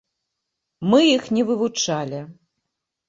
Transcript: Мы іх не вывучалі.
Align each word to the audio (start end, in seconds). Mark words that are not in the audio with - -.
Мы 0.93 0.99
іх 1.15 1.23
не 1.37 1.43
вывучалі. 1.49 2.19